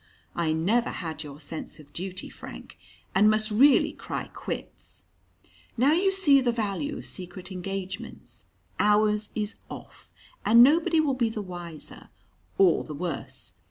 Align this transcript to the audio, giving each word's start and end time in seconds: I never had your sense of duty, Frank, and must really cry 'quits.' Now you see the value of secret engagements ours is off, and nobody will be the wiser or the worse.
I 0.35 0.51
never 0.51 0.89
had 0.89 1.21
your 1.21 1.39
sense 1.39 1.79
of 1.79 1.93
duty, 1.93 2.27
Frank, 2.27 2.75
and 3.13 3.29
must 3.29 3.51
really 3.51 3.93
cry 3.93 4.31
'quits.' 4.33 5.03
Now 5.77 5.93
you 5.93 6.11
see 6.11 6.41
the 6.41 6.51
value 6.51 6.97
of 6.97 7.05
secret 7.05 7.51
engagements 7.51 8.45
ours 8.79 9.29
is 9.35 9.57
off, 9.69 10.11
and 10.43 10.63
nobody 10.63 10.99
will 10.99 11.13
be 11.13 11.29
the 11.29 11.43
wiser 11.43 12.09
or 12.57 12.83
the 12.83 12.95
worse. 12.95 13.53